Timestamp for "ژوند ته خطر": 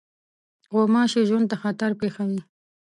1.29-1.91